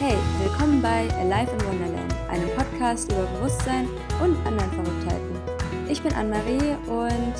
[0.00, 3.88] Hey, willkommen bei Alive in Wonderland, einem Podcast über Bewusstsein
[4.22, 5.40] und anderen Verrücktheiten.
[5.88, 7.34] Ich bin Anne-Marie und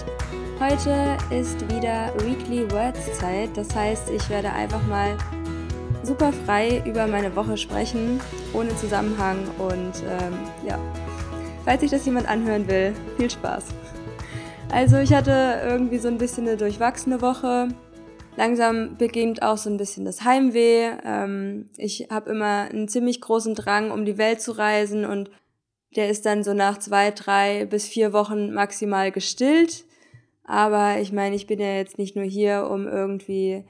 [0.58, 3.50] heute ist wieder Weekly Words Zeit.
[3.56, 5.16] Das heißt, ich werde einfach mal
[6.02, 8.20] super frei über meine Woche sprechen,
[8.52, 10.34] ohne Zusammenhang und ähm,
[10.66, 10.80] ja,
[11.64, 13.66] falls sich das jemand anhören will, viel Spaß.
[14.72, 17.68] Also ich hatte irgendwie so ein bisschen eine durchwachsene Woche
[18.38, 20.92] langsam beginnt auch so ein bisschen das Heimweh.
[21.04, 25.30] Ähm, ich habe immer einen ziemlich großen Drang, um die Welt zu reisen und
[25.96, 29.84] der ist dann so nach zwei, drei bis vier Wochen maximal gestillt.
[30.44, 33.64] Aber ich meine, ich bin ja jetzt nicht nur hier, um irgendwie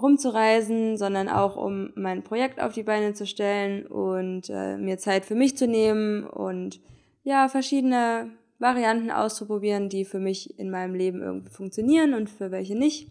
[0.00, 5.24] rumzureisen, sondern auch um mein Projekt auf die Beine zu stellen und äh, mir Zeit
[5.24, 6.80] für mich zu nehmen und
[7.24, 8.30] ja, verschiedene
[8.60, 13.10] Varianten auszuprobieren, die für mich in meinem Leben irgendwie funktionieren und für welche nicht.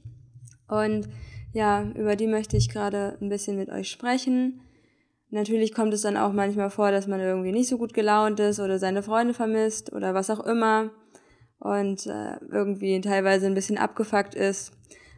[0.72, 1.10] Und
[1.54, 4.62] ja, über die möchte ich gerade ein bisschen mit euch sprechen.
[5.30, 8.60] Natürlich kommt es dann auch manchmal vor, dass man irgendwie nicht so gut gelaunt ist
[8.60, 10.92] oder seine Freunde vermisst oder was auch immer
[11.60, 14.72] und äh, irgendwie teilweise ein bisschen abgefuckt ist.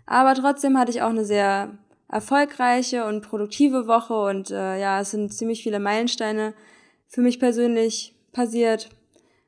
[0.06, 1.78] Aber trotzdem hatte ich auch eine sehr
[2.10, 6.54] erfolgreiche und produktive Woche und äh, ja, es sind ziemlich viele Meilensteine
[7.08, 8.90] für mich persönlich passiert.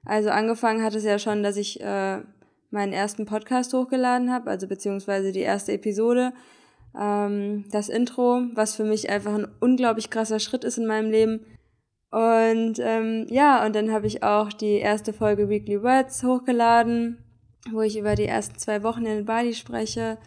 [0.06, 2.22] Also angefangen hat es ja schon, dass ich äh,
[2.72, 6.34] meinen ersten Podcast hochgeladen habe, also beziehungsweise die erste Episode,
[7.00, 11.46] ähm, das Intro, was für mich einfach ein unglaublich krasser Schritt ist in meinem Leben.
[12.12, 17.18] Und ähm, ja, und dann habe ich auch die erste Folge Weekly Words hochgeladen,
[17.72, 20.18] wo ich über die ersten zwei Wochen in Bali spreche.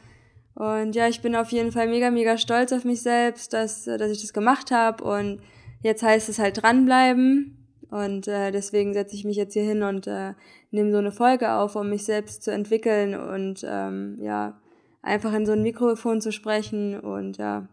[0.55, 4.11] Und ja, ich bin auf jeden Fall mega, mega stolz auf mich selbst, dass, dass
[4.11, 5.05] ich das gemacht habe.
[5.05, 5.41] Und
[5.83, 7.55] jetzt heißt es halt dranbleiben.
[7.91, 10.35] Und äh, deswegen setze ich mich jetzt hier hin und äh,
[10.71, 14.61] nehme so eine Folge auf, um mich selbst zu entwickeln und ähm, ja,
[15.03, 16.99] einfach in so ein Mikrofon zu sprechen.
[16.99, 17.69] Und ja,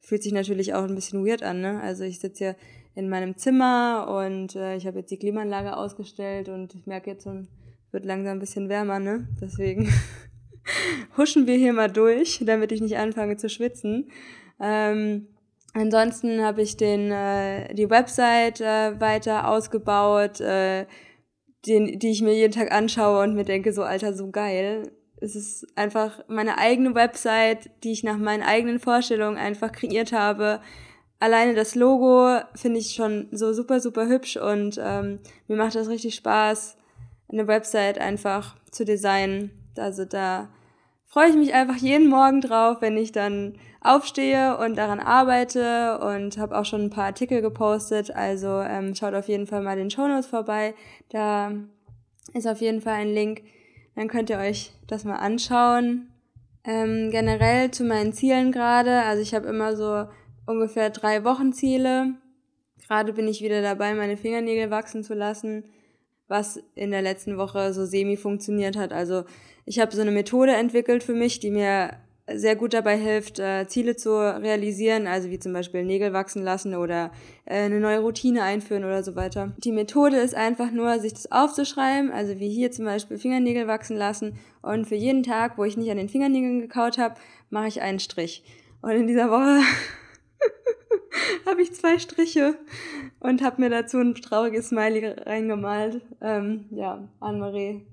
[0.00, 1.60] fühlt sich natürlich auch ein bisschen weird an.
[1.60, 1.80] Ne?
[1.80, 2.56] Also ich sitze hier
[2.94, 7.24] in meinem Zimmer und äh, ich habe jetzt die Klimaanlage ausgestellt und ich merke jetzt
[7.24, 7.48] schon,
[7.92, 9.28] wird langsam ein bisschen wärmer, ne?
[9.40, 9.92] Deswegen
[11.16, 14.10] huschen wir hier mal durch, damit ich nicht anfange zu schwitzen.
[14.60, 15.28] Ähm,
[15.72, 20.86] Ansonsten habe ich den, äh, die Website äh, weiter ausgebaut, äh,
[21.66, 24.90] den, die ich mir jeden Tag anschaue und mir denke, so Alter, so geil.
[25.20, 30.60] Es ist einfach meine eigene Website, die ich nach meinen eigenen Vorstellungen einfach kreiert habe.
[31.18, 35.88] Alleine das Logo finde ich schon so super, super hübsch und ähm, mir macht das
[35.88, 36.78] richtig Spaß,
[37.30, 39.50] eine Website einfach zu designen.
[39.76, 40.48] Also da
[41.10, 46.38] freue ich mich einfach jeden Morgen drauf, wenn ich dann aufstehe und daran arbeite und
[46.38, 48.14] habe auch schon ein paar Artikel gepostet.
[48.14, 50.74] Also ähm, schaut auf jeden Fall mal den Show Notes vorbei.
[51.08, 51.52] Da
[52.32, 53.42] ist auf jeden Fall ein Link.
[53.96, 56.10] Dann könnt ihr euch das mal anschauen.
[56.62, 59.02] Ähm, generell zu meinen Zielen gerade.
[59.02, 60.06] Also ich habe immer so
[60.46, 62.14] ungefähr drei Wochenziele.
[62.86, 65.64] Gerade bin ich wieder dabei, meine Fingernägel wachsen zu lassen,
[66.28, 68.92] was in der letzten Woche so semi funktioniert hat.
[68.92, 69.24] Also
[69.70, 71.92] ich habe so eine Methode entwickelt für mich, die mir
[72.26, 76.74] sehr gut dabei hilft, äh, Ziele zu realisieren, also wie zum Beispiel Nägel wachsen lassen
[76.74, 77.12] oder
[77.44, 79.52] äh, eine neue Routine einführen oder so weiter.
[79.58, 83.96] Die Methode ist einfach nur, sich das aufzuschreiben, also wie hier zum Beispiel Fingernägel wachsen
[83.96, 87.14] lassen und für jeden Tag, wo ich nicht an den Fingernägeln gekaut habe,
[87.48, 88.42] mache ich einen Strich.
[88.82, 89.60] Und in dieser Woche
[91.46, 92.58] habe ich zwei Striche
[93.20, 96.00] und habe mir dazu ein trauriges Smiley reingemalt.
[96.20, 97.86] Ähm, ja, Anne-Marie.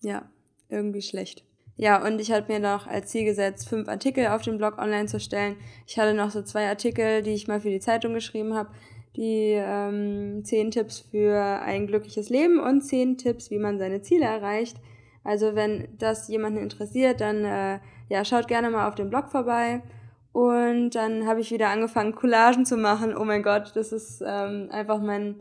[0.00, 0.30] Ja,
[0.72, 1.44] irgendwie schlecht.
[1.76, 5.06] Ja, und ich hatte mir noch als Ziel gesetzt, fünf Artikel auf dem Blog online
[5.06, 5.56] zu stellen.
[5.86, 8.70] Ich hatte noch so zwei Artikel, die ich mal für die Zeitung geschrieben habe.
[9.16, 14.24] Die ähm, zehn Tipps für ein glückliches Leben und zehn Tipps, wie man seine Ziele
[14.24, 14.78] erreicht.
[15.24, 17.78] Also wenn das jemanden interessiert, dann äh,
[18.08, 19.82] ja, schaut gerne mal auf dem Blog vorbei.
[20.32, 23.14] Und dann habe ich wieder angefangen, Collagen zu machen.
[23.16, 25.40] Oh mein Gott, das ist ähm, einfach mein,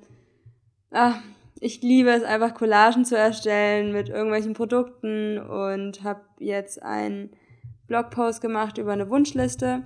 [0.92, 1.16] ah,
[1.62, 7.30] ich liebe es einfach Collagen zu erstellen mit irgendwelchen Produkten und habe jetzt einen
[7.86, 9.84] Blogpost gemacht über eine Wunschliste.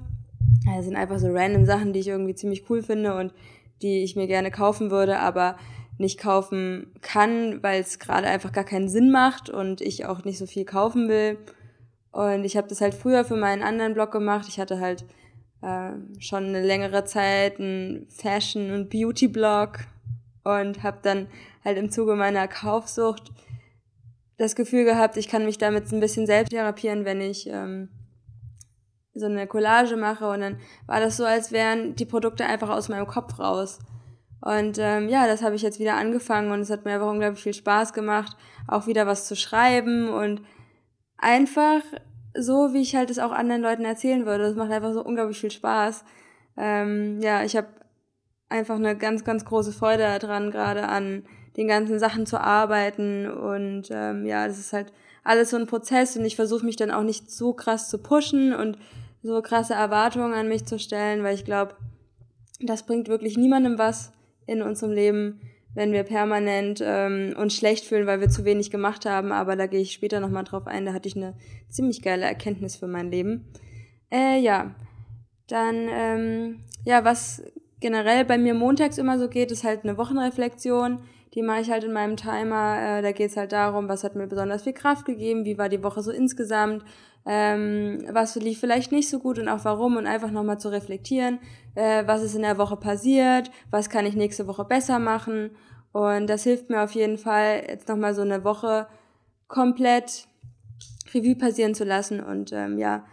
[0.65, 3.33] Das sind einfach so random Sachen, die ich irgendwie ziemlich cool finde und
[3.81, 5.57] die ich mir gerne kaufen würde, aber
[5.97, 10.37] nicht kaufen kann, weil es gerade einfach gar keinen Sinn macht und ich auch nicht
[10.37, 11.37] so viel kaufen will.
[12.13, 14.45] Und ich habe das halt früher für meinen anderen Blog gemacht.
[14.47, 15.03] Ich hatte halt
[15.61, 19.79] äh, schon eine längere Zeit einen Fashion- und Beauty-Blog
[20.45, 21.27] und habe dann
[21.65, 23.31] halt im Zuge meiner Kaufsucht
[24.37, 27.89] das Gefühl gehabt, ich kann mich damit ein bisschen selbst therapieren, wenn ich ähm,
[29.13, 32.89] so eine Collage mache und dann war das so, als wären die Produkte einfach aus
[32.89, 33.79] meinem Kopf raus.
[34.41, 37.41] Und ähm, ja, das habe ich jetzt wieder angefangen und es hat mir einfach unglaublich
[37.41, 38.35] viel Spaß gemacht,
[38.67, 40.41] auch wieder was zu schreiben und
[41.17, 41.81] einfach
[42.37, 44.43] so, wie ich halt es auch anderen Leuten erzählen würde.
[44.43, 46.03] Das macht einfach so unglaublich viel Spaß.
[46.57, 47.67] Ähm, ja, ich habe
[48.49, 51.23] einfach eine ganz, ganz große Freude daran, gerade an
[51.57, 53.29] den ganzen Sachen zu arbeiten.
[53.29, 54.91] Und ähm, ja, das ist halt
[55.23, 58.53] alles so ein Prozess und ich versuche mich dann auch nicht so krass zu pushen
[58.53, 58.77] und
[59.23, 61.75] so krasse Erwartungen an mich zu stellen, weil ich glaube,
[62.61, 64.11] das bringt wirklich niemandem was
[64.45, 65.41] in unserem Leben,
[65.73, 69.31] wenn wir permanent ähm, uns schlecht fühlen, weil wir zu wenig gemacht haben.
[69.31, 70.85] Aber da gehe ich später nochmal drauf ein.
[70.85, 71.33] Da hatte ich eine
[71.69, 73.45] ziemlich geile Erkenntnis für mein Leben.
[74.11, 74.75] Äh, ja,
[75.47, 77.43] dann, ähm, ja, was
[77.81, 80.99] generell bei mir montags immer so geht, ist halt eine Wochenreflexion.
[81.35, 82.77] Die mache ich halt in meinem Timer.
[82.79, 85.67] Äh, da geht es halt darum, was hat mir besonders viel Kraft gegeben, wie war
[85.67, 86.83] die Woche so insgesamt,
[87.25, 91.39] ähm, was lief vielleicht nicht so gut und auch warum und einfach nochmal zu reflektieren,
[91.75, 95.51] äh, was ist in der Woche passiert, was kann ich nächste Woche besser machen.
[95.91, 98.87] Und das hilft mir auf jeden Fall, jetzt nochmal so eine Woche
[99.47, 100.27] komplett
[101.13, 103.05] Revue passieren zu lassen und ähm, ja,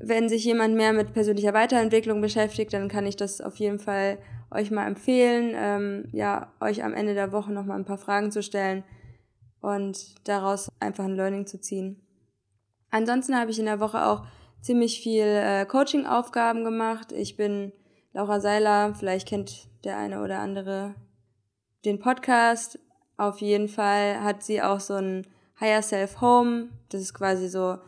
[0.00, 4.18] wenn sich jemand mehr mit persönlicher Weiterentwicklung beschäftigt, dann kann ich das auf jeden Fall
[4.52, 8.30] euch mal empfehlen, ähm, ja, euch am Ende der Woche noch mal ein paar Fragen
[8.30, 8.84] zu stellen
[9.60, 12.06] und daraus einfach ein Learning zu ziehen.
[12.90, 14.26] Ansonsten habe ich in der Woche auch
[14.60, 17.12] ziemlich viel äh, Coaching-Aufgaben gemacht.
[17.12, 17.72] Ich bin
[18.12, 20.94] Laura Seiler, vielleicht kennt der eine oder andere
[21.84, 22.78] den Podcast.
[23.16, 25.26] Auf jeden Fall hat sie auch so ein
[25.60, 26.68] Higher Self Home.
[26.90, 27.78] Das ist quasi so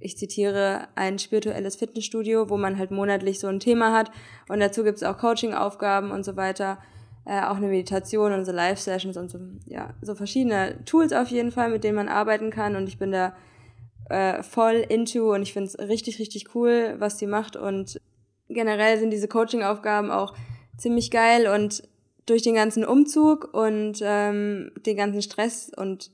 [0.00, 4.10] ich zitiere, ein spirituelles Fitnessstudio, wo man halt monatlich so ein Thema hat.
[4.48, 6.78] Und dazu gibt es auch Coaching-Aufgaben und so weiter.
[7.24, 11.50] Äh, auch eine Meditation und so Live-Sessions und so, ja, so verschiedene Tools auf jeden
[11.50, 12.76] Fall, mit denen man arbeiten kann.
[12.76, 13.34] Und ich bin da
[14.08, 17.56] äh, voll into und ich finde es richtig, richtig cool, was die macht.
[17.56, 18.00] Und
[18.48, 20.34] generell sind diese Coaching-Aufgaben auch
[20.76, 21.82] ziemlich geil und
[22.24, 26.10] durch den ganzen Umzug und ähm, den ganzen Stress und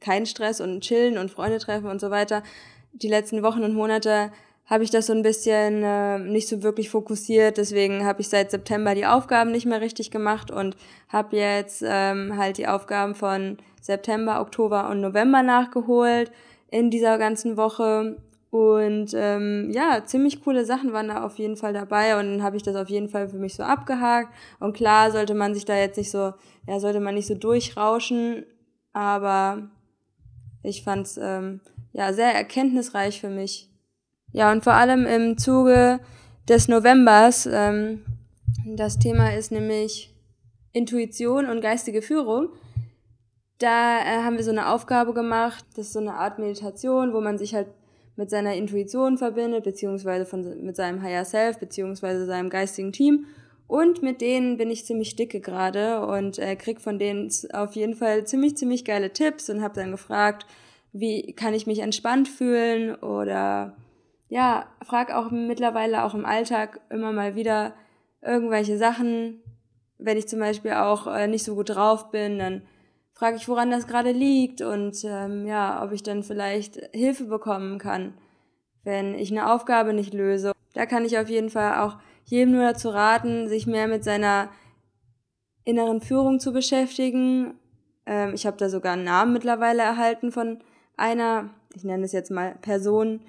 [0.00, 2.42] kein Stress und chillen und Freunde treffen und so weiter,
[2.94, 4.30] die letzten Wochen und Monate
[4.66, 7.58] habe ich das so ein bisschen äh, nicht so wirklich fokussiert.
[7.58, 10.76] Deswegen habe ich seit September die Aufgaben nicht mehr richtig gemacht und
[11.08, 16.32] habe jetzt ähm, halt die Aufgaben von September, Oktober und November nachgeholt
[16.70, 18.16] in dieser ganzen Woche.
[18.50, 22.56] Und ähm, ja, ziemlich coole Sachen waren da auf jeden Fall dabei und dann habe
[22.56, 24.32] ich das auf jeden Fall für mich so abgehakt.
[24.60, 26.32] Und klar sollte man sich da jetzt nicht so,
[26.66, 28.46] ja, sollte man nicht so durchrauschen,
[28.92, 29.68] aber
[30.62, 31.60] ich fand's ähm,
[31.94, 33.70] ja, sehr erkenntnisreich für mich.
[34.32, 36.00] Ja, und vor allem im Zuge
[36.48, 38.04] des Novembers, ähm,
[38.66, 40.12] das Thema ist nämlich
[40.72, 42.48] Intuition und geistige Führung.
[43.58, 47.20] Da äh, haben wir so eine Aufgabe gemacht, das ist so eine Art Meditation, wo
[47.20, 47.68] man sich halt
[48.16, 53.26] mit seiner Intuition verbindet, beziehungsweise von, mit seinem Higher Self, beziehungsweise seinem geistigen Team.
[53.68, 57.94] Und mit denen bin ich ziemlich dicke gerade und äh, krieg von denen auf jeden
[57.94, 60.44] Fall ziemlich, ziemlich geile Tipps und habe dann gefragt,
[60.94, 63.76] wie kann ich mich entspannt fühlen oder
[64.28, 67.74] ja, frag auch mittlerweile auch im Alltag immer mal wieder
[68.22, 69.42] irgendwelche Sachen.
[69.98, 72.62] Wenn ich zum Beispiel auch äh, nicht so gut drauf bin, dann
[73.12, 77.78] frage ich, woran das gerade liegt und ähm, ja, ob ich dann vielleicht Hilfe bekommen
[77.78, 78.14] kann,
[78.84, 80.52] wenn ich eine Aufgabe nicht löse.
[80.74, 84.48] Da kann ich auf jeden Fall auch jedem nur dazu raten, sich mehr mit seiner
[85.64, 87.54] inneren Führung zu beschäftigen.
[88.06, 90.62] Ähm, ich habe da sogar einen Namen mittlerweile erhalten von
[90.96, 93.20] einer, ich nenne es jetzt mal Person,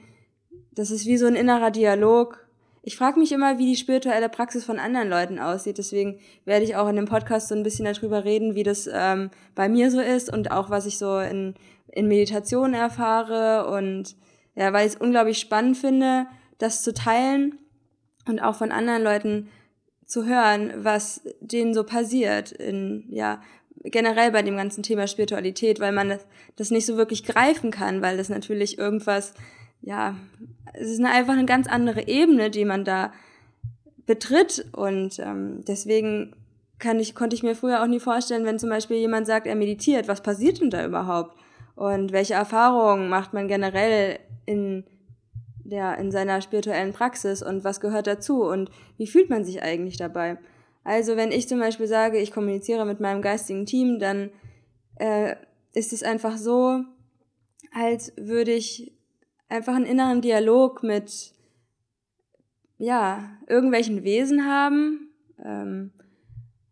[0.73, 2.45] das ist wie so ein innerer Dialog.
[2.83, 5.77] Ich frage mich immer, wie die spirituelle Praxis von anderen Leuten aussieht.
[5.77, 9.31] Deswegen werde ich auch in dem Podcast so ein bisschen darüber reden, wie das ähm,
[9.55, 11.55] bei mir so ist und auch was ich so in,
[11.87, 13.67] in Meditation erfahre.
[13.71, 14.15] Und
[14.53, 17.57] ja, weil ich es unglaublich spannend finde, das zu teilen
[18.27, 19.49] und auch von anderen Leuten
[20.05, 23.41] zu hören, was denen so passiert in, ja,
[23.85, 26.25] generell bei dem ganzen Thema Spiritualität, weil man das,
[26.55, 29.33] das nicht so wirklich greifen kann, weil das natürlich irgendwas,
[29.81, 30.15] ja,
[30.73, 33.13] es ist eine, einfach eine ganz andere Ebene, die man da
[34.05, 36.35] betritt und ähm, deswegen
[36.79, 39.55] kann ich, konnte ich mir früher auch nie vorstellen, wenn zum Beispiel jemand sagt, er
[39.55, 41.35] meditiert, was passiert denn da überhaupt?
[41.75, 44.85] Und welche Erfahrungen macht man generell in,
[45.63, 49.97] der, in seiner spirituellen Praxis und was gehört dazu und wie fühlt man sich eigentlich
[49.97, 50.37] dabei?
[50.85, 54.29] Also wenn ich zum Beispiel sage, ich kommuniziere mit meinem geistigen Team, dann
[54.97, 55.35] äh,
[55.73, 56.83] ist es einfach so,
[57.73, 58.93] als würde ich
[59.49, 61.33] einfach einen inneren Dialog mit
[62.77, 65.09] ja irgendwelchen Wesen haben.
[65.43, 65.91] Ähm,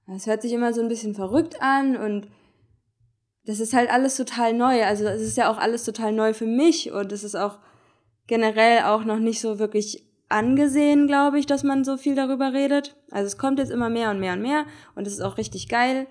[0.06, 2.28] das hört sich immer so ein bisschen verrückt an und
[3.46, 4.84] das ist halt alles total neu.
[4.84, 7.58] Also es ist ja auch alles total neu für mich und es ist auch
[8.28, 12.96] generell auch noch nicht so wirklich angesehen, glaube ich, dass man so viel darüber redet.
[13.12, 15.70] Also es kommt jetzt immer mehr und mehr und mehr und es ist auch richtig
[15.70, 16.08] geil,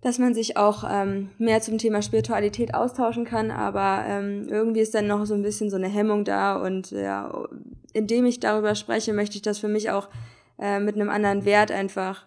[0.00, 4.94] dass man sich auch ähm, mehr zum Thema Spiritualität austauschen kann, aber ähm, irgendwie ist
[4.94, 7.46] dann noch so ein bisschen so eine Hemmung da und ja,
[7.94, 10.10] indem ich darüber spreche, möchte ich das für mich auch
[10.58, 12.26] äh, mit einem anderen Wert einfach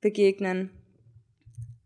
[0.00, 0.70] begegnen.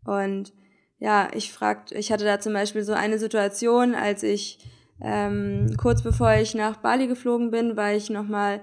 [0.03, 0.51] Und
[0.97, 4.57] ja, ich fragte, ich hatte da zum Beispiel so eine Situation, als ich
[5.01, 8.61] ähm, kurz bevor ich nach Bali geflogen bin, war ich nochmal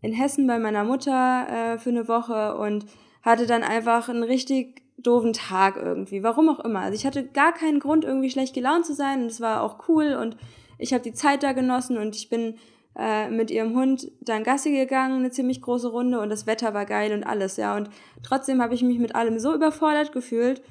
[0.00, 2.86] in Hessen bei meiner Mutter äh, für eine Woche und
[3.22, 6.80] hatte dann einfach einen richtig doofen Tag irgendwie, warum auch immer.
[6.80, 9.88] Also ich hatte gar keinen Grund, irgendwie schlecht gelaunt zu sein und es war auch
[9.88, 10.36] cool und
[10.78, 12.56] ich habe die Zeit da genossen und ich bin
[12.96, 16.86] äh, mit ihrem Hund dann Gassi gegangen, eine ziemlich große Runde und das Wetter war
[16.86, 17.76] geil und alles, ja.
[17.76, 17.90] Und
[18.22, 20.62] trotzdem habe ich mich mit allem so überfordert gefühlt.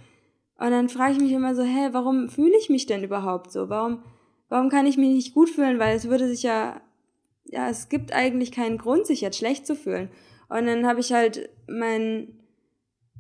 [0.58, 3.70] Und dann frage ich mich immer so, hä, warum fühle ich mich denn überhaupt so?
[3.70, 4.04] Warum,
[4.54, 5.80] warum kann ich mich nicht gut fühlen?
[5.80, 6.80] Weil es würde sich ja,
[7.46, 10.10] ja, es gibt eigentlich keinen Grund, sich jetzt schlecht zu fühlen.
[10.48, 12.40] Und dann habe ich halt mein,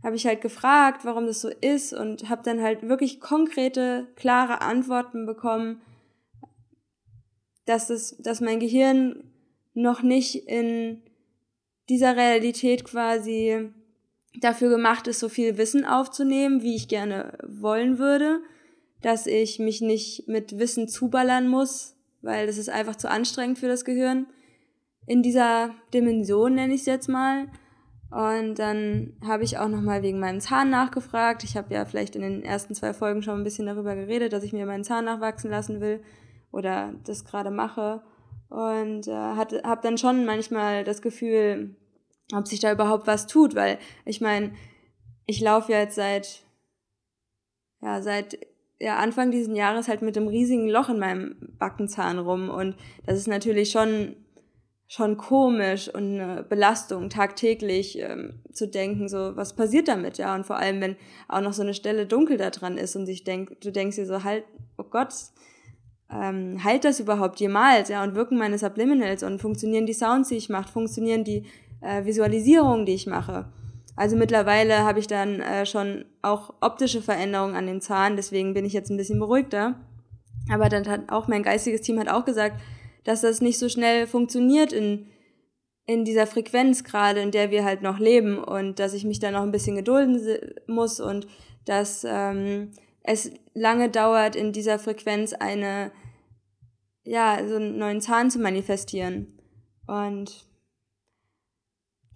[0.03, 4.61] habe ich halt gefragt, warum das so ist und habe dann halt wirklich konkrete, klare
[4.61, 5.81] Antworten bekommen,
[7.65, 9.23] dass es, dass mein Gehirn
[9.73, 11.01] noch nicht in
[11.89, 13.71] dieser Realität quasi
[14.39, 18.41] dafür gemacht ist, so viel Wissen aufzunehmen, wie ich gerne wollen würde,
[19.03, 23.67] dass ich mich nicht mit Wissen zuballern muss, weil das ist einfach zu anstrengend für
[23.67, 24.27] das Gehirn.
[25.05, 27.47] In dieser Dimension nenne ich es jetzt mal.
[28.09, 31.43] Und dann habe ich auch nochmal wegen meinem Zahn nachgefragt.
[31.43, 34.43] Ich habe ja vielleicht in den ersten zwei Folgen schon ein bisschen darüber geredet, dass
[34.43, 36.01] ich mir meinen Zahn nachwachsen lassen will
[36.51, 38.03] oder das gerade mache.
[38.49, 41.75] Und äh, habe dann schon manchmal das Gefühl,
[42.33, 44.53] ob sich da überhaupt was tut, weil ich meine,
[45.25, 46.45] ich laufe ja jetzt seit,
[47.81, 48.37] ja, seit
[48.83, 52.49] ja, Anfang dieses Jahres halt mit einem riesigen Loch in meinem Backenzahn rum.
[52.49, 52.75] Und
[53.05, 54.15] das ist natürlich schon
[54.85, 60.35] schon komisch und eine Belastung tagtäglich ähm, zu denken, so was passiert damit, ja?
[60.35, 60.97] Und vor allem wenn
[61.27, 64.05] auch noch so eine Stelle dunkel da dran ist und ich denk, du denkst dir
[64.05, 64.43] so halt,
[64.77, 65.13] oh Gott,
[66.11, 68.03] ähm, halt das überhaupt jemals, ja?
[68.03, 71.45] Und wirken meine Subliminals und funktionieren die Sounds, die ich mache, funktionieren die
[71.81, 73.45] äh, Visualisierungen, die ich mache.
[73.95, 78.65] Also mittlerweile habe ich dann äh, schon auch optische Veränderungen an dem Zahn, deswegen bin
[78.65, 79.79] ich jetzt ein bisschen beruhigter.
[80.51, 82.59] Aber dann hat auch mein geistiges Team hat auch gesagt,
[83.03, 85.07] dass das nicht so schnell funktioniert in,
[85.85, 89.31] in dieser Frequenz gerade, in der wir halt noch leben und dass ich mich da
[89.31, 90.19] noch ein bisschen gedulden
[90.67, 91.27] muss und
[91.65, 92.71] dass ähm,
[93.03, 95.91] es lange dauert, in dieser Frequenz eine,
[97.03, 99.39] ja, so einen neuen Zahn zu manifestieren.
[99.87, 100.45] Und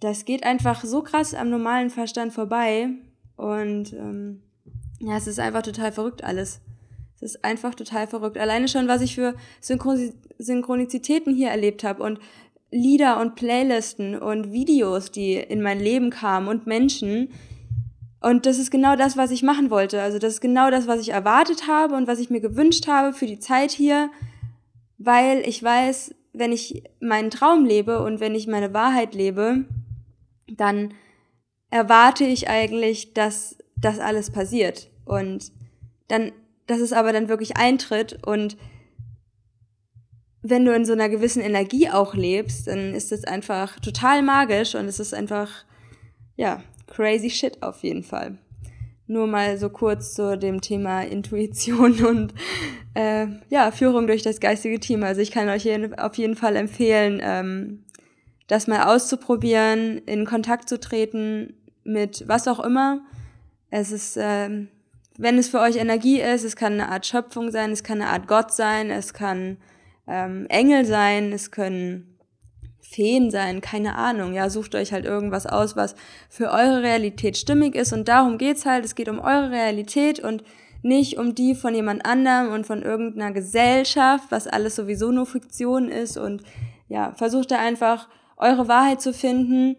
[0.00, 2.90] das geht einfach so krass am normalen Verstand vorbei.
[3.36, 4.42] Und ähm,
[5.00, 6.60] ja, es ist einfach total verrückt alles.
[7.16, 8.38] Es ist einfach total verrückt.
[8.38, 12.20] Alleine schon, was ich für Synchron Synchronizitäten hier erlebt habe und
[12.70, 17.30] Lieder und Playlisten und Videos, die in mein Leben kamen und Menschen.
[18.20, 20.00] Und das ist genau das, was ich machen wollte.
[20.00, 23.12] Also das ist genau das, was ich erwartet habe und was ich mir gewünscht habe
[23.12, 24.10] für die Zeit hier,
[24.98, 29.64] weil ich weiß, wenn ich meinen Traum lebe und wenn ich meine Wahrheit lebe,
[30.56, 30.94] dann
[31.70, 34.90] erwarte ich eigentlich, dass das alles passiert.
[35.04, 35.52] Und
[36.08, 36.32] dann,
[36.66, 38.56] dass es aber dann wirklich eintritt und
[40.42, 44.74] wenn du in so einer gewissen Energie auch lebst, dann ist es einfach total magisch
[44.74, 45.50] und es ist einfach,
[46.36, 48.38] ja, crazy shit auf jeden Fall.
[49.06, 52.34] Nur mal so kurz zu dem Thema Intuition und
[52.94, 55.02] äh, ja, Führung durch das geistige Team.
[55.02, 57.84] Also ich kann euch auf jeden Fall empfehlen, ähm,
[58.48, 63.00] das mal auszuprobieren, in Kontakt zu treten mit was auch immer.
[63.70, 64.66] Es ist, äh,
[65.16, 68.10] wenn es für euch Energie ist, es kann eine Art Schöpfung sein, es kann eine
[68.10, 69.58] Art Gott sein, es kann
[70.06, 72.18] ähm, Engel sein, es können
[72.80, 74.32] Feen sein, keine Ahnung.
[74.32, 75.94] Ja, sucht euch halt irgendwas aus, was
[76.30, 77.92] für eure Realität stimmig ist.
[77.92, 78.84] Und darum geht's halt.
[78.86, 80.42] Es geht um eure Realität und
[80.82, 85.90] nicht um die von jemand anderem und von irgendeiner Gesellschaft, was alles sowieso nur Fiktion
[85.90, 86.16] ist.
[86.16, 86.42] Und
[86.88, 89.76] ja, versucht da einfach eure Wahrheit zu finden.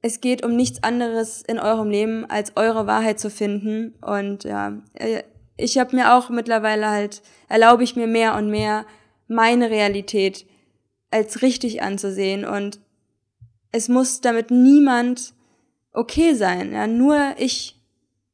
[0.00, 3.94] Es geht um nichts anderes in eurem Leben, als eure Wahrheit zu finden.
[4.00, 5.22] Und ja, äh,
[5.56, 8.86] ich habe mir auch mittlerweile halt, erlaube ich mir mehr und mehr,
[9.28, 10.46] meine Realität
[11.10, 12.44] als richtig anzusehen.
[12.44, 12.80] Und
[13.72, 15.34] es muss damit niemand
[15.92, 16.72] okay sein.
[16.72, 17.80] Ja, nur ich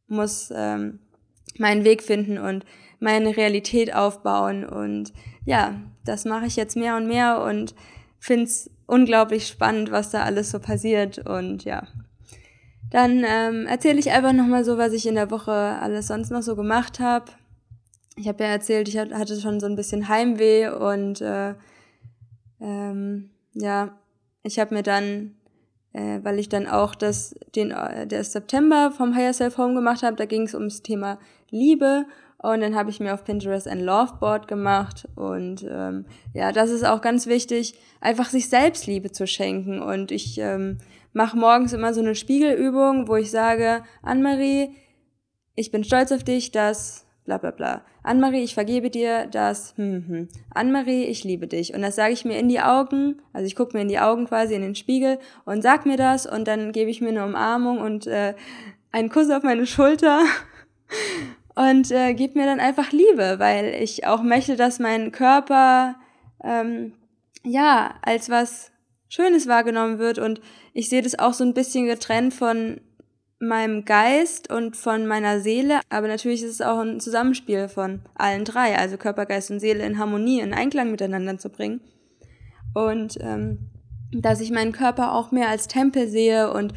[0.09, 0.99] muss ähm,
[1.57, 2.65] meinen Weg finden und
[2.99, 4.65] meine Realität aufbauen.
[4.65, 5.13] Und
[5.45, 7.75] ja, das mache ich jetzt mehr und mehr und
[8.19, 11.19] finde es unglaublich spannend, was da alles so passiert.
[11.19, 11.87] Und ja,
[12.91, 16.43] dann ähm, erzähle ich einfach nochmal so, was ich in der Woche alles sonst noch
[16.43, 17.27] so gemacht habe.
[18.17, 21.55] Ich habe ja erzählt, ich hatte schon so ein bisschen Heimweh und äh,
[22.61, 23.97] ähm, ja,
[24.43, 25.37] ich habe mir dann,
[25.93, 30.03] äh, weil ich dann auch das, den, äh, der September vom Higher Self Home gemacht
[30.03, 31.19] habe, da ging es ums Thema
[31.51, 32.07] Liebe
[32.43, 35.07] und dann habe ich mir auf Pinterest ein Loveboard gemacht.
[35.15, 39.83] Und ähm, ja, das ist auch ganz wichtig, einfach sich Selbstliebe zu schenken.
[39.83, 40.79] Und ich ähm,
[41.13, 44.75] mache morgens immer so eine Spiegelübung, wo ich sage, Anne-Marie,
[45.55, 47.85] ich bin stolz auf dich, dass bla bla bla.
[48.03, 49.75] Anne-Marie, ich vergebe dir das.
[49.77, 50.05] Hm.
[50.09, 50.29] hm.
[50.55, 51.75] Anne-Marie, ich liebe dich.
[51.75, 54.27] Und das sage ich mir in die Augen, also ich gucke mir in die Augen
[54.27, 57.81] quasi in den Spiegel und sag mir das und dann gebe ich mir eine Umarmung
[57.81, 58.35] und äh,
[58.93, 60.25] einen Kuss auf meine Schulter
[61.55, 65.97] und äh, gebe mir dann einfach Liebe, weil ich auch möchte, dass mein Körper
[66.43, 66.95] ähm,
[67.45, 68.71] ja als was
[69.09, 70.41] Schönes wahrgenommen wird und
[70.73, 72.81] ich sehe das auch so ein bisschen getrennt von
[73.41, 78.45] meinem Geist und von meiner Seele, aber natürlich ist es auch ein Zusammenspiel von allen
[78.45, 81.81] drei, also Körper, Geist und Seele in Harmonie, in Einklang miteinander zu bringen.
[82.75, 83.71] Und ähm,
[84.13, 86.75] dass ich meinen Körper auch mehr als Tempel sehe und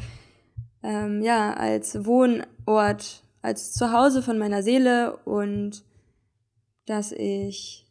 [0.82, 5.84] ähm, ja, als Wohnort, als Zuhause von meiner Seele und
[6.86, 7.86] dass ich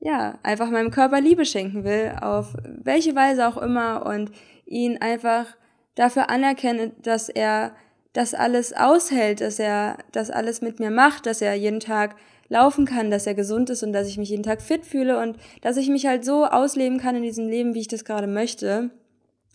[0.00, 4.30] ja einfach meinem Körper Liebe schenken will, auf welche Weise auch immer und
[4.66, 5.46] ihn einfach
[5.94, 7.74] dafür anerkenne, dass er
[8.14, 12.16] das alles aushält, dass er das alles mit mir macht, dass er jeden Tag
[12.48, 15.36] laufen kann, dass er gesund ist und dass ich mich jeden Tag fit fühle und
[15.60, 18.90] dass ich mich halt so ausleben kann in diesem Leben, wie ich das gerade möchte.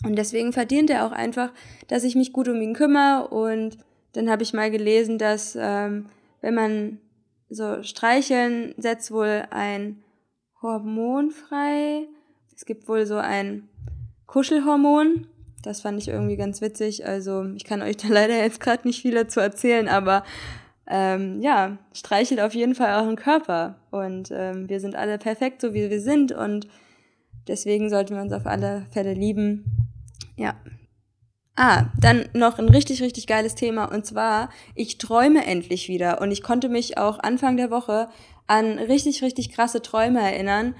[0.05, 1.51] Und deswegen verdient er auch einfach,
[1.87, 3.27] dass ich mich gut um ihn kümmere.
[3.29, 3.77] Und
[4.13, 6.07] dann habe ich mal gelesen, dass ähm,
[6.41, 6.99] wenn man
[7.49, 10.03] so streicheln, setzt wohl ein
[10.61, 12.07] Hormon frei.
[12.55, 13.69] Es gibt wohl so ein
[14.27, 15.27] Kuschelhormon,
[15.63, 17.05] das fand ich irgendwie ganz witzig.
[17.05, 20.23] Also ich kann euch da leider jetzt gerade nicht viel dazu erzählen, aber
[20.87, 23.75] ähm, ja, streichelt auf jeden Fall euren Körper.
[23.91, 26.31] Und ähm, wir sind alle perfekt, so wie wir sind.
[26.31, 26.67] Und
[27.47, 29.65] deswegen sollten wir uns auf alle Fälle lieben.
[30.35, 30.55] Ja.
[31.61, 33.85] Ah, dann noch ein richtig, richtig geiles Thema.
[33.91, 36.21] Und zwar, ich träume endlich wieder.
[36.21, 38.07] Und ich konnte mich auch Anfang der Woche
[38.47, 40.73] an richtig, richtig krasse Träume erinnern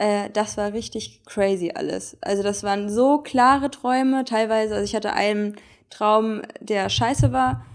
[0.00, 2.16] äh, das war richtig crazy alles.
[2.22, 5.56] Also das waren so klare Träume, teilweise, also ich hatte einen
[5.90, 7.66] Traum, der scheiße war.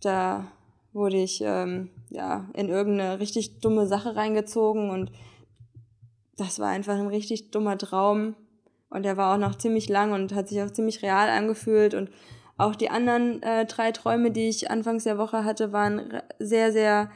[0.00, 0.46] Da
[0.94, 5.12] wurde ich ähm, ja in irgendeine richtig dumme Sache reingezogen und
[6.38, 8.34] das war einfach ein richtig dummer Traum.
[8.94, 11.94] Und der war auch noch ziemlich lang und hat sich auch ziemlich real angefühlt.
[11.94, 12.10] Und
[12.56, 17.10] auch die anderen äh, drei Träume, die ich anfangs der Woche hatte, waren sehr, sehr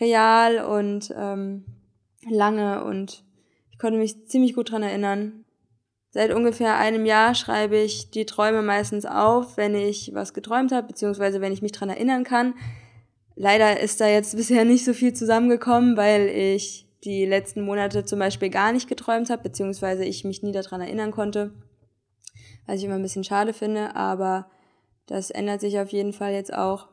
[0.00, 1.66] real und ähm,
[2.26, 3.22] lange und
[3.70, 5.44] ich konnte mich ziemlich gut dran erinnern.
[6.10, 10.86] Seit ungefähr einem Jahr schreibe ich die Träume meistens auf, wenn ich was geträumt habe,
[10.86, 12.54] beziehungsweise wenn ich mich dran erinnern kann.
[13.36, 18.18] Leider ist da jetzt bisher nicht so viel zusammengekommen, weil ich die letzten Monate zum
[18.18, 21.52] Beispiel gar nicht geträumt habe, beziehungsweise ich mich nie daran erinnern konnte.
[22.66, 24.50] Was ich immer ein bisschen schade finde, aber
[25.06, 26.88] das ändert sich auf jeden Fall jetzt auch.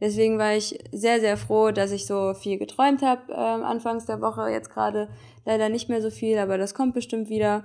[0.00, 4.20] Deswegen war ich sehr, sehr froh, dass ich so viel geträumt habe äh, anfangs der
[4.20, 4.50] Woche.
[4.50, 5.08] Jetzt gerade
[5.44, 7.64] leider nicht mehr so viel, aber das kommt bestimmt wieder.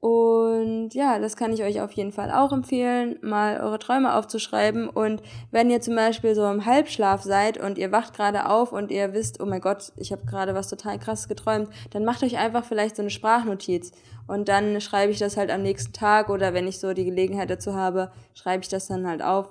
[0.00, 4.88] Und ja, das kann ich euch auf jeden Fall auch empfehlen, mal eure Träume aufzuschreiben.
[4.88, 8.92] Und wenn ihr zum Beispiel so im Halbschlaf seid und ihr wacht gerade auf und
[8.92, 12.38] ihr wisst, oh mein Gott, ich habe gerade was total krasses geträumt, dann macht euch
[12.38, 13.90] einfach vielleicht so eine Sprachnotiz.
[14.28, 17.50] Und dann schreibe ich das halt am nächsten Tag oder wenn ich so die Gelegenheit
[17.50, 19.50] dazu habe, schreibe ich das dann halt auf.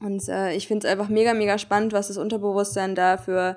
[0.00, 3.56] Und äh, ich finde es einfach mega, mega spannend, was das Unterbewusstsein da für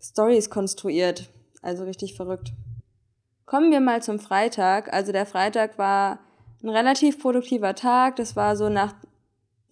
[0.00, 1.28] Stories konstruiert.
[1.60, 2.52] Also richtig verrückt.
[3.52, 4.90] Kommen wir mal zum Freitag.
[4.94, 6.20] Also der Freitag war
[6.62, 8.16] ein relativ produktiver Tag.
[8.16, 8.94] Das war so nach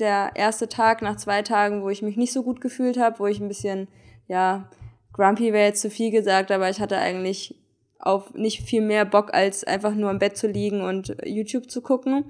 [0.00, 3.26] der erste Tag nach zwei Tagen, wo ich mich nicht so gut gefühlt habe, wo
[3.26, 3.88] ich ein bisschen,
[4.28, 4.68] ja,
[5.14, 7.54] grumpy wäre jetzt zu viel gesagt, aber ich hatte eigentlich
[7.98, 11.80] auf nicht viel mehr Bock, als einfach nur im Bett zu liegen und YouTube zu
[11.80, 12.26] gucken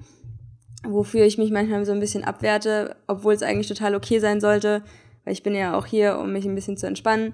[0.87, 4.83] wofür ich mich manchmal so ein bisschen abwerte, obwohl es eigentlich total okay sein sollte,
[5.25, 7.33] weil ich bin ja auch hier, um mich ein bisschen zu entspannen.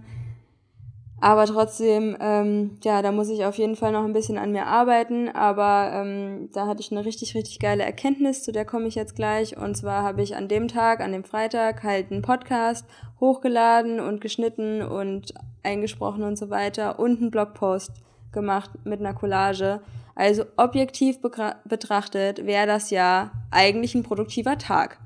[1.19, 4.67] Aber trotzdem, ähm, ja, da muss ich auf jeden Fall noch ein bisschen an mir
[4.67, 5.29] arbeiten.
[5.29, 9.15] Aber ähm, da hatte ich eine richtig, richtig geile Erkenntnis, zu der komme ich jetzt
[9.15, 9.57] gleich.
[9.57, 12.85] Und zwar habe ich an dem Tag, an dem Freitag, halt einen Podcast
[13.19, 17.91] hochgeladen und geschnitten und eingesprochen und so weiter und einen Blogpost
[18.31, 19.81] gemacht mit einer Collage
[20.17, 24.97] also objektiv betrachtet wäre das ja eigentlich ein produktiver Tag.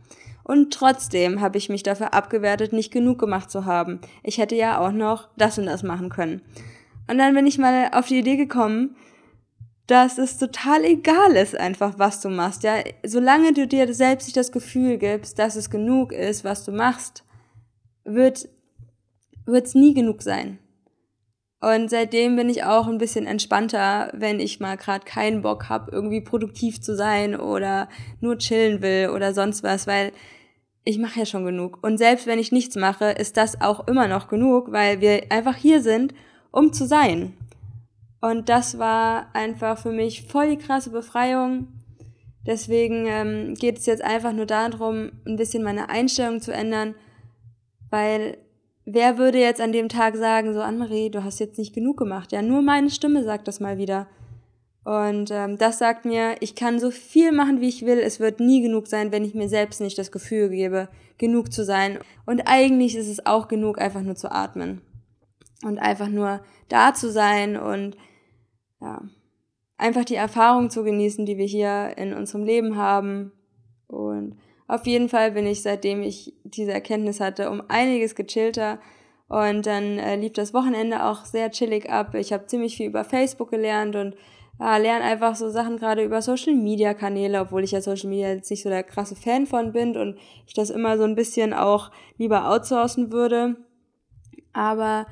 [0.52, 4.02] Und trotzdem habe ich mich dafür abgewertet, nicht genug gemacht zu haben.
[4.22, 6.42] Ich hätte ja auch noch das und das machen können.
[7.08, 8.98] Und dann bin ich mal auf die Idee gekommen,
[9.88, 12.64] dass es total egal ist einfach, was du machst.
[12.64, 16.74] Ja, solange du dir selbst nicht das Gefühl gibst, dass es genug ist, was du
[16.74, 17.24] machst,
[18.04, 18.50] wird
[19.48, 20.60] es nie genug sein.
[21.62, 25.92] Und seitdem bin ich auch ein bisschen entspannter, wenn ich mal gerade keinen Bock habe,
[25.94, 27.88] irgendwie produktiv zu sein oder
[28.20, 30.12] nur chillen will oder sonst was, weil
[30.84, 31.80] ich mache ja schon genug.
[31.82, 35.56] Und selbst wenn ich nichts mache, ist das auch immer noch genug, weil wir einfach
[35.56, 36.14] hier sind,
[36.52, 37.34] um zu sein.
[38.20, 41.68] Und das war einfach für mich voll die krasse Befreiung.
[42.46, 46.96] Deswegen ähm, geht es jetzt einfach nur darum, ein bisschen meine Einstellung zu ändern,
[47.90, 48.38] weil
[48.86, 52.32] wer würde jetzt an dem Tag sagen, so Anne-Marie, du hast jetzt nicht genug gemacht?
[52.32, 54.08] Ja, nur meine Stimme sagt das mal wieder.
[54.84, 58.00] Und ähm, das sagt mir, ich kann so viel machen, wie ich will.
[58.00, 60.90] Es wird nie genug sein, wenn ich mir selbst nicht das Gefühl gebe,
[61.20, 62.00] genug zu sein.
[62.26, 64.82] Und eigentlich ist es auch genug, einfach nur zu atmen.
[65.64, 67.96] Und einfach nur da zu sein und
[68.80, 69.04] ja,
[69.78, 73.32] einfach die Erfahrung zu genießen, die wir hier in unserem Leben haben.
[73.86, 78.80] Und auf jeden Fall bin ich, seitdem ich diese Erkenntnis hatte, um einiges gechillter.
[79.28, 82.16] Und dann äh, lief das Wochenende auch sehr chillig ab.
[82.16, 84.16] Ich habe ziemlich viel über Facebook gelernt und
[84.62, 88.30] ja, lerne einfach so Sachen gerade über Social Media Kanäle, obwohl ich ja Social Media
[88.30, 91.52] jetzt nicht so der krasse Fan von bin und ich das immer so ein bisschen
[91.52, 93.56] auch lieber outsourcen würde.
[94.54, 95.08] Aber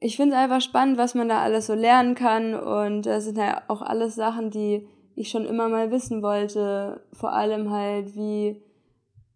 [0.00, 3.38] ich finde es einfach spannend, was man da alles so lernen kann und das sind
[3.38, 7.06] ja auch alles Sachen, die ich schon immer mal wissen wollte.
[7.12, 8.60] Vor allem halt, wie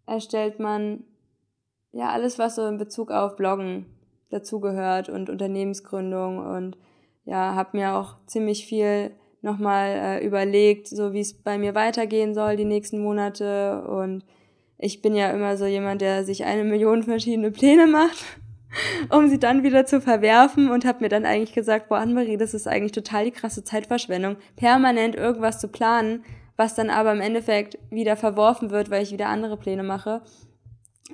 [0.05, 1.05] erstellt man
[1.93, 3.87] ja alles, was so in Bezug auf Bloggen
[4.31, 6.77] dazugehört und Unternehmensgründung und
[7.25, 12.35] ja, habe mir auch ziemlich viel nochmal äh, überlegt, so wie es bei mir weitergehen
[12.35, 13.83] soll die nächsten Monate.
[13.87, 14.25] Und
[14.79, 18.25] ich bin ja immer so jemand, der sich eine Million verschiedene Pläne macht,
[19.11, 22.55] um sie dann wieder zu verwerfen und habe mir dann eigentlich gesagt, boah, Anne-Marie, das
[22.55, 26.25] ist eigentlich total die krasse Zeitverschwendung, permanent irgendwas zu planen,
[26.57, 30.23] was dann aber im Endeffekt wieder verworfen wird, weil ich wieder andere Pläne mache.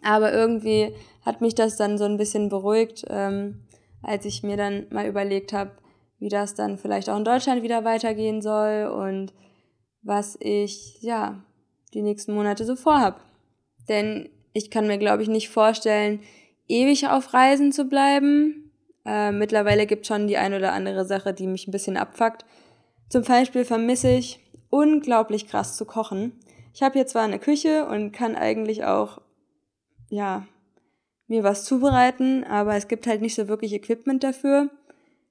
[0.03, 0.93] Aber irgendwie
[1.25, 3.63] hat mich das dann so ein bisschen beruhigt, ähm,
[4.03, 5.73] als ich mir dann mal überlegt habe,
[6.19, 9.33] wie das dann vielleicht auch in Deutschland wieder weitergehen soll und
[10.03, 11.43] was ich, ja,
[11.95, 13.21] die nächsten Monate so vorhab.
[13.89, 16.21] Denn ich kann mir, glaube ich, nicht vorstellen,
[16.69, 18.73] ewig auf Reisen zu bleiben.
[19.05, 22.45] Äh, mittlerweile gibt schon die ein oder andere Sache, die mich ein bisschen abfuckt.
[23.09, 26.33] Zum Beispiel vermisse ich unglaublich krass zu kochen.
[26.73, 29.21] Ich habe hier zwar eine Küche und kann eigentlich auch,
[30.09, 30.47] ja,
[31.29, 34.71] mir was zubereiten, aber es gibt halt nicht so wirklich Equipment dafür.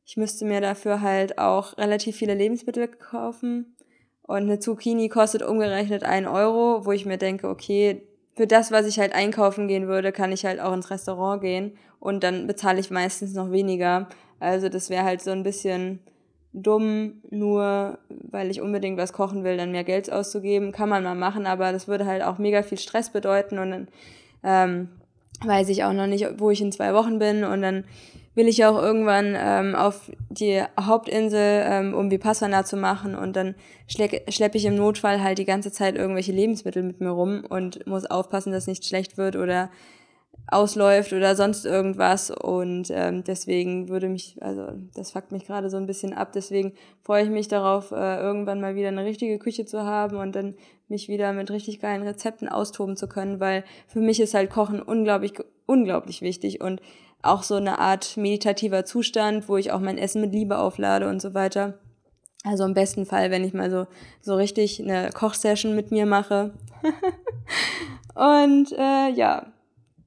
[0.06, 3.76] Ich müsste mir dafür halt auch relativ viele Lebensmittel kaufen.
[4.22, 8.04] Und eine Zucchini kostet umgerechnet ein Euro, wo ich mir denke, okay,
[8.36, 11.78] für das, was ich halt einkaufen gehen würde, kann ich halt auch ins Restaurant gehen
[12.00, 14.08] und dann bezahle ich meistens noch weniger.
[14.40, 16.00] Also das wäre halt so ein bisschen
[16.54, 20.72] dumm, nur weil ich unbedingt was kochen will, dann mehr Geld auszugeben.
[20.72, 23.88] Kann man mal machen, aber das würde halt auch mega viel Stress bedeuten und dann
[24.44, 24.90] ähm,
[25.46, 27.86] weiß ich auch noch nicht, wo ich in zwei Wochen bin und dann
[28.36, 33.16] will ich auch irgendwann ähm, auf die Hauptinsel, ähm, um Vipassana zu machen.
[33.16, 33.56] Und dann
[33.88, 37.88] schleppe schlepp ich im Notfall halt die ganze Zeit irgendwelche Lebensmittel mit mir rum und
[37.88, 39.70] muss aufpassen, dass nichts schlecht wird oder
[40.48, 42.30] ausläuft oder sonst irgendwas.
[42.30, 46.74] Und ähm, deswegen würde mich, also das fuckt mich gerade so ein bisschen ab, deswegen
[47.02, 50.56] freue ich mich darauf, äh, irgendwann mal wieder eine richtige Küche zu haben und dann
[50.88, 54.82] mich wieder mit richtig geilen Rezepten austoben zu können, weil für mich ist halt Kochen
[54.82, 55.34] unglaublich,
[55.66, 56.62] unglaublich wichtig.
[56.62, 56.80] Und
[57.26, 61.22] auch so eine Art meditativer Zustand, wo ich auch mein Essen mit Liebe auflade und
[61.22, 61.80] so weiter.
[62.44, 63.88] Also im besten Fall, wenn ich mal so,
[64.22, 66.54] so richtig eine Kochsession mit mir mache.
[68.16, 69.48] und äh, ja,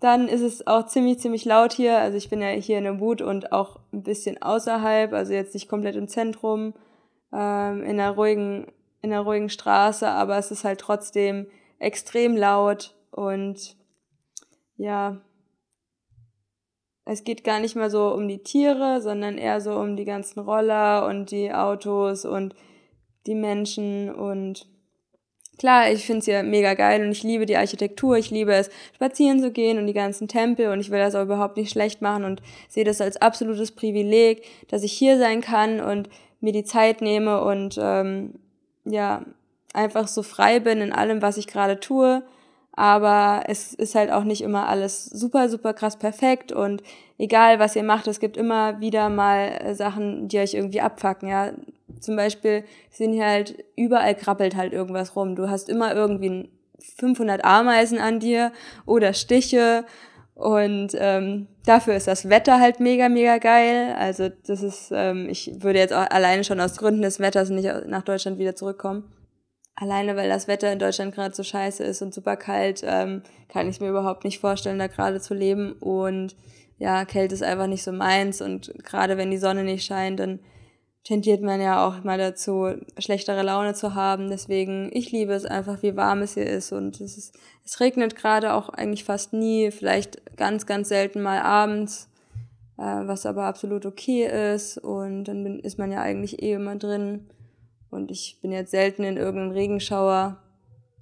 [0.01, 1.99] dann ist es auch ziemlich, ziemlich laut hier.
[1.99, 5.55] Also ich bin ja hier in der Wut und auch ein bisschen außerhalb, also jetzt
[5.55, 6.75] nicht komplett im Zentrum,
[7.33, 8.67] ähm, in einer ruhigen,
[9.03, 11.49] in einer ruhigen Straße, aber es ist halt trotzdem
[11.81, 13.77] extrem laut und
[14.77, 15.21] ja,
[17.11, 20.41] es geht gar nicht mehr so um die Tiere, sondern eher so um die ganzen
[20.41, 22.55] Roller und die Autos und
[23.27, 24.15] die Menschen.
[24.15, 24.67] Und
[25.57, 28.69] klar, ich finde es ja mega geil und ich liebe die Architektur, ich liebe es,
[28.95, 32.03] spazieren zu gehen und die ganzen Tempel und ich will das auch überhaupt nicht schlecht
[32.03, 36.65] machen und sehe das als absolutes Privileg, dass ich hier sein kann und mir die
[36.65, 38.35] Zeit nehme und ähm,
[38.85, 39.25] ja,
[39.73, 42.23] einfach so frei bin in allem, was ich gerade tue
[42.79, 46.85] aber es ist halt auch nicht immer alles super, super krass perfekt und
[47.19, 51.29] egal was ihr macht, es gibt immer wieder mal äh, Sachen, die euch irgendwie abfacken,
[51.29, 51.51] ja.
[51.99, 52.63] Zum Beispiel
[52.93, 55.35] sind hier halt, überall krabbelt halt irgendwas rum.
[55.35, 56.49] Du hast immer irgendwie
[56.99, 58.53] 500 Ameisen an dir
[58.87, 59.85] oder Stiche
[60.35, 63.97] und ähm, dafür ist das Wetter halt mega, mega geil.
[63.99, 67.69] Also das ist, ähm, ich würde jetzt auch alleine schon aus Gründen des Wetters nicht
[67.89, 69.13] nach Deutschland wieder zurückkommen
[69.81, 73.69] alleine weil das Wetter in Deutschland gerade so scheiße ist und super kalt, ähm, kann
[73.69, 75.73] ich mir überhaupt nicht vorstellen, da gerade zu leben.
[75.73, 76.37] Und
[76.79, 78.41] ja, Kälte ist einfach nicht so meins.
[78.41, 80.41] Und gerade wenn die Sonne nicht scheint, dann
[81.05, 84.29] tendiert man ja auch mal dazu, schlechtere Laune zu haben.
[84.29, 86.73] Deswegen, ich liebe es einfach, wie warm es hier ist.
[86.73, 91.39] Und es ist, es regnet gerade auch eigentlich fast nie, vielleicht ganz, ganz selten mal
[91.39, 92.11] abends,
[92.79, 94.77] äh, was aber absolut okay ist.
[94.77, 97.29] Und dann ist man ja eigentlich eh immer drin.
[97.91, 100.39] Und ich bin jetzt selten in irgendeinen Regenschauer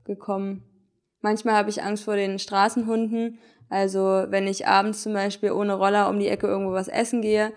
[0.04, 0.62] gekommen.
[1.20, 3.38] Manchmal habe ich Angst vor den Straßenhunden.
[3.68, 7.52] Also wenn ich abends zum Beispiel ohne Roller um die Ecke irgendwo was essen gehe,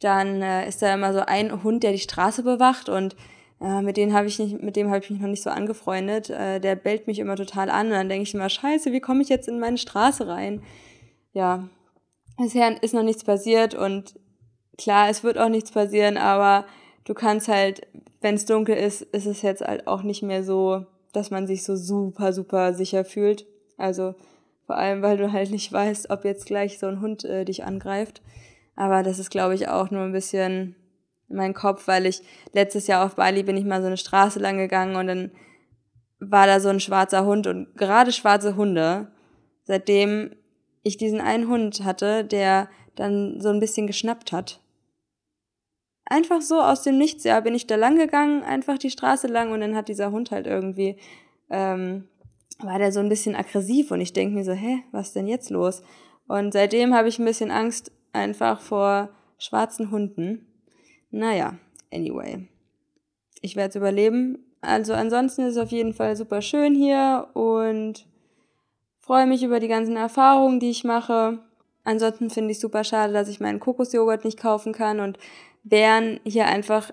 [0.00, 3.16] dann äh, ist da immer so ein Hund, der die Straße bewacht und
[3.60, 6.28] äh, mit dem habe ich nicht, ich mich noch nicht so angefreundet.
[6.28, 9.22] Äh, der bellt mich immer total an und dann denke ich immer, scheiße, wie komme
[9.22, 10.62] ich jetzt in meine Straße rein?
[11.32, 11.68] Ja,
[12.36, 14.14] bisher ist noch nichts passiert und
[14.76, 16.66] klar, es wird auch nichts passieren, aber
[17.04, 17.86] du kannst halt,
[18.24, 21.62] wenn es dunkel ist, ist es jetzt halt auch nicht mehr so, dass man sich
[21.62, 23.44] so super, super sicher fühlt.
[23.76, 24.14] Also
[24.66, 27.64] vor allem, weil du halt nicht weißt, ob jetzt gleich so ein Hund äh, dich
[27.64, 28.22] angreift.
[28.76, 30.74] Aber das ist, glaube ich, auch nur ein bisschen
[31.28, 32.22] mein Kopf, weil ich
[32.54, 35.30] letztes Jahr auf Bali bin ich mal so eine Straße lang gegangen und dann
[36.18, 39.08] war da so ein schwarzer Hund und gerade schwarze Hunde,
[39.64, 40.34] seitdem
[40.82, 44.60] ich diesen einen Hund hatte, der dann so ein bisschen geschnappt hat.
[46.06, 49.52] Einfach so aus dem Nichts, ja, bin ich da lang gegangen, einfach die Straße lang
[49.52, 50.96] und dann hat dieser Hund halt irgendwie,
[51.50, 52.08] ähm,
[52.58, 55.50] war der so ein bisschen aggressiv und ich denke mir so, hä, was denn jetzt
[55.50, 55.82] los?
[56.28, 60.46] Und seitdem habe ich ein bisschen Angst einfach vor schwarzen Hunden.
[61.10, 61.58] Naja,
[61.92, 62.48] anyway.
[63.40, 64.38] Ich werde es überleben.
[64.60, 68.06] Also ansonsten ist es auf jeden Fall super schön hier und
[69.00, 71.40] freue mich über die ganzen Erfahrungen, die ich mache.
[71.84, 75.18] Ansonsten finde ich super schade, dass ich meinen Kokosjoghurt nicht kaufen kann und
[75.64, 76.90] Beeren hier einfach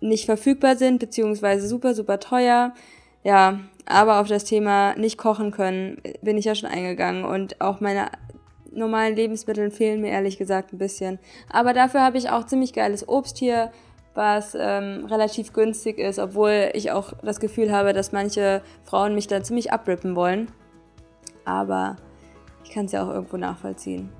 [0.00, 2.74] nicht verfügbar sind, beziehungsweise super, super teuer.
[3.24, 7.80] Ja, aber auf das Thema nicht kochen können bin ich ja schon eingegangen und auch
[7.80, 8.10] meine
[8.72, 11.18] normalen Lebensmitteln fehlen mir ehrlich gesagt ein bisschen.
[11.50, 13.72] Aber dafür habe ich auch ziemlich geiles Obst hier,
[14.14, 19.28] was ähm, relativ günstig ist, obwohl ich auch das Gefühl habe, dass manche Frauen mich
[19.28, 20.48] da ziemlich abrippen wollen.
[21.44, 21.96] Aber
[22.64, 24.10] ich kann es ja auch irgendwo nachvollziehen.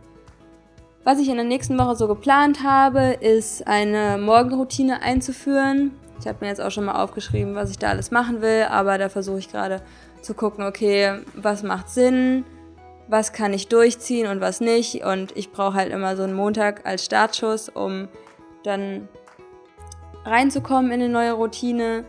[1.07, 5.93] Was ich in der nächsten Woche so geplant habe, ist eine Morgenroutine einzuführen.
[6.19, 8.99] Ich habe mir jetzt auch schon mal aufgeschrieben, was ich da alles machen will, aber
[8.99, 9.83] da versuche ich gerade
[10.21, 12.45] zu gucken, okay, was macht Sinn,
[13.07, 15.05] was kann ich durchziehen und was nicht.
[15.05, 18.09] Und ich brauche halt immer so einen Montag als Startschuss, um
[18.65, 19.09] dann
[20.25, 22.05] reinzukommen in eine neue Routine.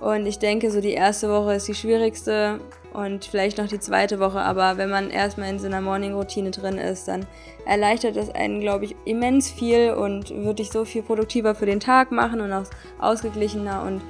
[0.00, 2.58] Und ich denke, so die erste Woche ist die schwierigste
[2.92, 4.40] und vielleicht noch die zweite Woche.
[4.40, 7.26] Aber wenn man erstmal in so einer Morning-Routine drin ist, dann
[7.66, 11.80] erleichtert das einen, glaube ich, immens viel und wird dich so viel produktiver für den
[11.80, 12.66] Tag machen und auch
[12.98, 13.82] ausgeglichener.
[13.82, 14.02] Und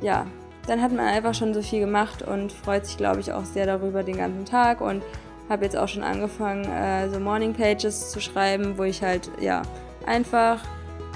[0.00, 0.26] ja,
[0.66, 3.66] dann hat man einfach schon so viel gemacht und freut sich, glaube ich, auch sehr
[3.66, 4.80] darüber den ganzen Tag.
[4.80, 5.02] Und
[5.48, 9.62] habe jetzt auch schon angefangen, äh, so Morning Pages zu schreiben, wo ich halt ja
[10.06, 10.60] einfach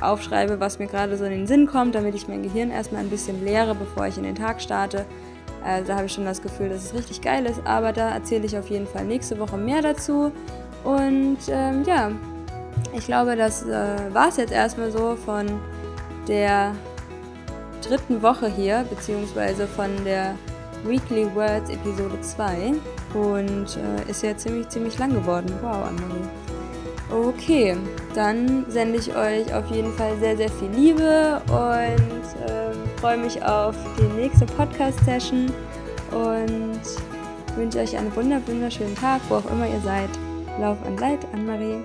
[0.03, 3.11] aufschreibe, was mir gerade so in den Sinn kommt, damit ich mein Gehirn erstmal ein
[3.11, 5.07] bisschen leere, bevor ich in den Tag starte.
[5.65, 8.47] Also da habe ich schon das Gefühl, dass es richtig geil ist, aber da erzähle
[8.47, 10.31] ich auf jeden Fall nächste Woche mehr dazu.
[10.85, 12.11] Und ähm, ja,
[12.97, 15.47] ich glaube, das äh, war es jetzt erstmal so von
[16.29, 16.73] der
[17.83, 20.35] dritten Woche hier, beziehungsweise von der
[20.85, 22.75] Weekly Words Episode 2
[23.15, 25.53] und äh, ist ja ziemlich, ziemlich lang geworden.
[25.63, 26.29] Wow, Annemarie.
[27.11, 27.77] Okay,
[28.15, 32.66] dann sende ich euch auf jeden Fall sehr, sehr viel Liebe und äh,
[32.97, 35.53] freue mich auf die nächste Podcast-Session
[36.13, 36.81] und
[37.57, 40.11] wünsche euch einen wunderschönen Tag, wo auch immer ihr seid.
[40.61, 41.83] Lauf an Leid, Anne-Marie.